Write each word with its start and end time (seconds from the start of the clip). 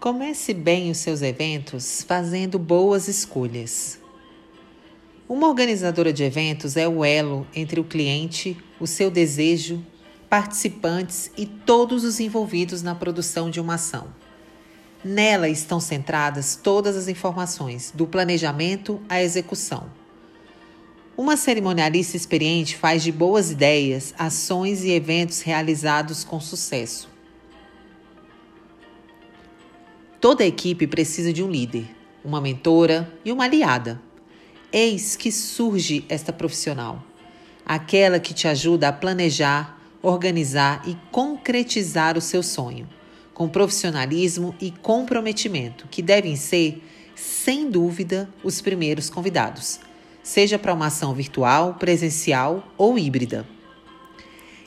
Comece 0.00 0.54
bem 0.54 0.92
os 0.92 0.98
seus 0.98 1.22
eventos 1.22 2.04
fazendo 2.06 2.56
boas 2.56 3.08
escolhas. 3.08 3.98
Uma 5.28 5.48
organizadora 5.48 6.12
de 6.12 6.22
eventos 6.22 6.76
é 6.76 6.86
o 6.86 7.04
elo 7.04 7.44
entre 7.52 7.80
o 7.80 7.84
cliente, 7.84 8.56
o 8.78 8.86
seu 8.86 9.10
desejo, 9.10 9.84
participantes 10.30 11.32
e 11.36 11.44
todos 11.44 12.04
os 12.04 12.20
envolvidos 12.20 12.80
na 12.80 12.94
produção 12.94 13.50
de 13.50 13.60
uma 13.60 13.74
ação. 13.74 14.06
Nela 15.04 15.48
estão 15.48 15.80
centradas 15.80 16.54
todas 16.54 16.96
as 16.96 17.08
informações, 17.08 17.92
do 17.92 18.06
planejamento 18.06 19.02
à 19.08 19.20
execução. 19.20 19.90
Uma 21.16 21.36
cerimonialista 21.36 22.16
experiente 22.16 22.76
faz 22.76 23.02
de 23.02 23.10
boas 23.10 23.50
ideias 23.50 24.14
ações 24.16 24.84
e 24.84 24.92
eventos 24.92 25.40
realizados 25.40 26.22
com 26.22 26.38
sucesso. 26.38 27.17
Toda 30.20 30.44
equipe 30.44 30.88
precisa 30.88 31.32
de 31.32 31.44
um 31.44 31.50
líder, 31.50 31.86
uma 32.24 32.40
mentora 32.40 33.08
e 33.24 33.30
uma 33.30 33.44
aliada. 33.44 34.02
Eis 34.72 35.14
que 35.14 35.30
surge 35.30 36.04
esta 36.08 36.32
profissional, 36.32 37.04
aquela 37.64 38.18
que 38.18 38.34
te 38.34 38.48
ajuda 38.48 38.88
a 38.88 38.92
planejar, 38.92 39.80
organizar 40.02 40.82
e 40.88 40.96
concretizar 41.12 42.18
o 42.18 42.20
seu 42.20 42.42
sonho, 42.42 42.88
com 43.32 43.48
profissionalismo 43.48 44.56
e 44.60 44.72
comprometimento, 44.72 45.86
que 45.88 46.02
devem 46.02 46.34
ser, 46.34 46.82
sem 47.14 47.70
dúvida, 47.70 48.28
os 48.42 48.60
primeiros 48.60 49.08
convidados, 49.08 49.78
seja 50.20 50.58
para 50.58 50.74
uma 50.74 50.86
ação 50.86 51.14
virtual, 51.14 51.74
presencial 51.74 52.66
ou 52.76 52.98
híbrida. 52.98 53.46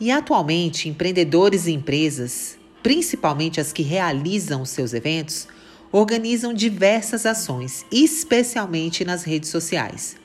E 0.00 0.10
atualmente, 0.10 0.88
empreendedores 0.88 1.66
e 1.66 1.72
empresas 1.72 2.58
principalmente 2.84 3.62
as 3.62 3.72
que 3.72 3.82
realizam 3.82 4.60
os 4.60 4.68
seus 4.68 4.92
eventos, 4.92 5.48
organizam 5.90 6.52
diversas 6.52 7.24
ações, 7.24 7.86
especialmente 7.90 9.06
nas 9.06 9.24
redes 9.24 9.48
sociais. 9.48 10.16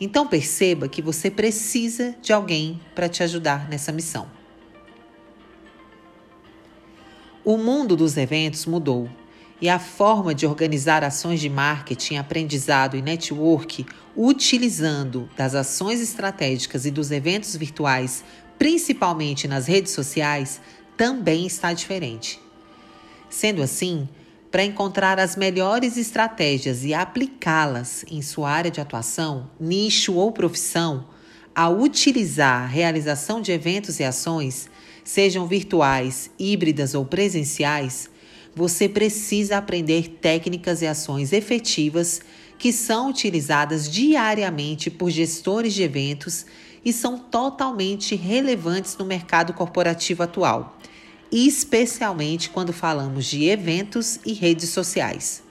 Então 0.00 0.24
perceba 0.24 0.88
que 0.88 1.02
você 1.02 1.28
precisa 1.28 2.14
de 2.22 2.32
alguém 2.32 2.80
para 2.94 3.08
te 3.08 3.24
ajudar 3.24 3.68
nessa 3.68 3.90
missão. 3.90 4.30
O 7.44 7.56
mundo 7.56 7.96
dos 7.96 8.16
eventos 8.16 8.66
mudou 8.66 9.10
e 9.60 9.68
a 9.68 9.80
forma 9.80 10.32
de 10.32 10.46
organizar 10.46 11.02
ações 11.02 11.40
de 11.40 11.50
marketing, 11.50 12.18
aprendizado 12.18 12.96
e 12.96 13.02
network, 13.02 13.84
utilizando 14.16 15.28
das 15.36 15.56
ações 15.56 16.00
estratégicas 16.00 16.86
e 16.86 16.90
dos 16.92 17.10
eventos 17.10 17.56
virtuais, 17.56 18.22
principalmente 18.56 19.48
nas 19.48 19.66
redes 19.66 19.92
sociais, 19.92 20.60
também 21.00 21.46
está 21.46 21.72
diferente. 21.72 22.38
Sendo 23.30 23.62
assim, 23.62 24.06
para 24.50 24.62
encontrar 24.62 25.18
as 25.18 25.34
melhores 25.34 25.96
estratégias 25.96 26.84
e 26.84 26.92
aplicá-las 26.92 28.04
em 28.10 28.20
sua 28.20 28.50
área 28.50 28.70
de 28.70 28.82
atuação, 28.82 29.48
nicho 29.58 30.12
ou 30.12 30.30
profissão, 30.30 31.06
a 31.54 31.70
utilizar 31.70 32.64
a 32.64 32.66
realização 32.66 33.40
de 33.40 33.50
eventos 33.50 33.98
e 33.98 34.04
ações, 34.04 34.68
sejam 35.02 35.46
virtuais, 35.46 36.30
híbridas 36.38 36.92
ou 36.92 37.06
presenciais, 37.06 38.10
você 38.54 38.86
precisa 38.86 39.56
aprender 39.56 40.18
técnicas 40.20 40.82
e 40.82 40.86
ações 40.86 41.32
efetivas 41.32 42.20
que 42.58 42.74
são 42.74 43.08
utilizadas 43.08 43.90
diariamente 43.90 44.90
por 44.90 45.08
gestores 45.08 45.72
de 45.72 45.82
eventos 45.82 46.44
e 46.84 46.92
são 46.92 47.18
totalmente 47.18 48.14
relevantes 48.14 48.98
no 48.98 49.06
mercado 49.06 49.54
corporativo 49.54 50.22
atual 50.22 50.76
especialmente 51.30 52.50
quando 52.50 52.72
falamos 52.72 53.26
de 53.26 53.44
eventos 53.48 54.18
e 54.24 54.32
redes 54.32 54.70
sociais. 54.70 55.42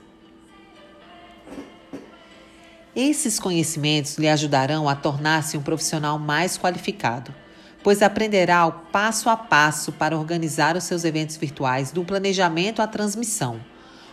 Esses 2.96 3.40
conhecimentos 3.40 4.18
lhe 4.18 4.28
ajudarão 4.28 4.90
a 4.90 4.96
tornar-se 4.96 5.58
um 5.58 5.62
profissional 5.62 6.20
mais 6.20 6.58
qualificado, 6.58 7.34
pois 7.82 8.02
aprenderá 8.02 8.66
o 8.66 8.72
passo 8.72 9.30
a 9.30 9.38
passo 9.38 9.92
para 9.92 10.18
organizar 10.18 10.76
os 10.76 10.84
seus 10.84 11.06
eventos 11.06 11.38
virtuais 11.38 11.92
do 11.92 12.04
planejamento 12.04 12.82
à 12.82 12.88
transmissão, 12.88 13.60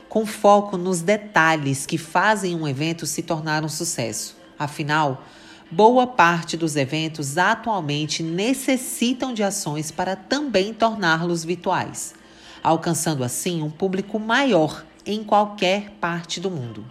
com 0.08 0.24
foco 0.24 0.76
nos 0.76 1.00
detalhes 1.00 1.84
que 1.84 1.98
fazem 1.98 2.54
um 2.54 2.68
evento 2.68 3.06
se 3.06 3.22
tornar 3.22 3.64
um 3.64 3.68
sucesso. 3.68 4.36
Afinal, 4.58 5.24
boa 5.70 6.06
parte 6.06 6.56
dos 6.56 6.76
eventos 6.76 7.36
atualmente 7.36 8.22
necessitam 8.22 9.34
de 9.34 9.42
ações 9.42 9.90
para 9.90 10.14
também 10.14 10.72
torná-los 10.72 11.44
virtuais, 11.44 12.14
alcançando 12.62 13.24
assim 13.24 13.62
um 13.62 13.70
público 13.70 14.18
maior 14.18 14.84
em 15.04 15.24
qualquer 15.24 15.90
parte 16.00 16.40
do 16.40 16.50
mundo. 16.50 16.84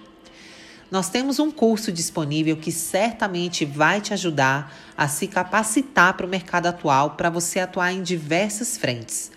Nós 0.92 1.10
temos 1.10 1.40
um 1.40 1.50
curso 1.50 1.92
disponível 1.92 2.56
que 2.56 2.72
certamente 2.72 3.66
vai 3.66 4.00
te 4.00 4.14
ajudar 4.14 4.74
a 4.96 5.08
se 5.08 5.28
capacitar 5.28 6.16
para 6.16 6.26
o 6.26 6.30
mercado 6.30 6.68
atual 6.68 7.12
para 7.12 7.30
você 7.30 7.60
atuar 7.60 7.92
em 7.92 8.04
diversas 8.04 8.78
frentes. 8.78 9.32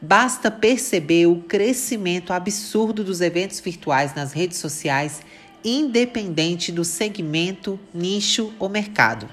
Basta 0.00 0.50
perceber 0.50 1.26
o 1.26 1.36
crescimento 1.36 2.32
absurdo 2.32 3.02
dos 3.02 3.22
eventos 3.22 3.60
virtuais 3.60 4.14
nas 4.14 4.32
redes 4.32 4.58
sociais 4.58 5.22
independente 5.64 6.70
do 6.70 6.84
segmento, 6.84 7.80
nicho 7.92 8.52
ou 8.58 8.68
mercado. 8.68 9.28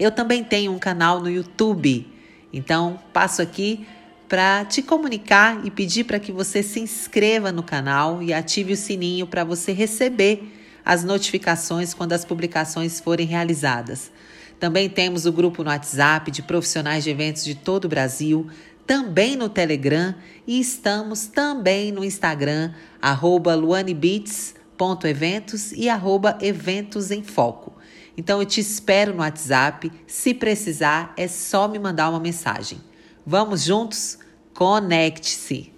Eu 0.00 0.10
também 0.10 0.42
tenho 0.42 0.72
um 0.72 0.78
canal 0.78 1.20
no 1.20 1.30
YouTube, 1.30 2.08
então 2.52 2.98
passo 3.12 3.42
aqui 3.42 3.86
para 4.28 4.64
te 4.64 4.80
comunicar 4.80 5.60
e 5.62 5.70
pedir 5.70 6.04
para 6.04 6.18
que 6.18 6.32
você 6.32 6.62
se 6.62 6.80
inscreva 6.80 7.52
no 7.52 7.62
canal 7.62 8.22
e 8.22 8.32
ative 8.32 8.72
o 8.72 8.76
sininho 8.76 9.26
para 9.26 9.44
você 9.44 9.72
receber 9.72 10.50
as 10.82 11.04
notificações 11.04 11.92
quando 11.92 12.14
as 12.14 12.24
publicações 12.24 12.98
forem 12.98 13.26
realizadas. 13.26 14.10
Também 14.58 14.88
temos 14.88 15.26
o 15.26 15.32
grupo 15.32 15.62
no 15.62 15.68
WhatsApp 15.68 16.30
de 16.30 16.40
profissionais 16.40 17.04
de 17.04 17.10
eventos 17.10 17.44
de 17.44 17.54
todo 17.54 17.84
o 17.84 17.88
Brasil, 17.88 18.46
também 18.86 19.36
no 19.36 19.48
Telegram 19.48 20.14
e 20.46 20.58
estamos 20.58 21.26
também 21.26 21.92
no 21.92 22.02
Instagram, 22.02 22.72
arroba 23.00 23.54
luanebeats.com 23.54 24.61
eventos 25.04 25.72
e 25.72 25.88
arroba 25.88 26.36
eventos 26.40 27.10
em 27.10 27.22
foco. 27.22 27.72
Então 28.16 28.40
eu 28.40 28.46
te 28.46 28.60
espero 28.60 29.12
no 29.12 29.20
WhatsApp. 29.20 29.90
Se 30.06 30.34
precisar, 30.34 31.14
é 31.16 31.28
só 31.28 31.68
me 31.68 31.78
mandar 31.78 32.10
uma 32.10 32.20
mensagem. 32.20 32.78
Vamos 33.24 33.62
juntos? 33.62 34.18
Conecte-se! 34.52 35.72